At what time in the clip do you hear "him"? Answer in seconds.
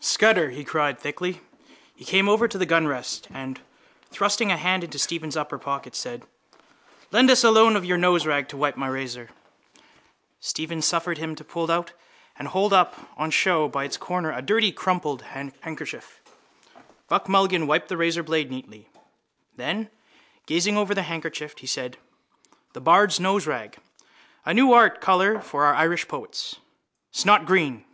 11.18-11.36